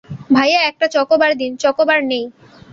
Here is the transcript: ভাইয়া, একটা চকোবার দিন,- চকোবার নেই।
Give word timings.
ভাইয়া, 0.31 0.59
একটা 0.61 0.85
চকোবার 0.87 1.31
দিন,- 1.37 1.51
চকোবার 1.63 1.99
নেই। 2.03 2.23